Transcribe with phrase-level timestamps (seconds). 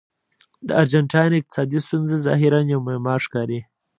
[0.67, 3.59] د ارجنټاین اقتصادي ستونزه ظاهراً یوه معما ښکاري.